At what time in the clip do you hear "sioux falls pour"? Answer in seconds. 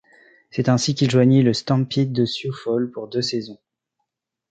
2.25-3.07